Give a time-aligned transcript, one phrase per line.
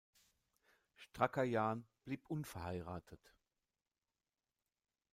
[0.95, 3.35] Strackerjan blieb unverheiratet.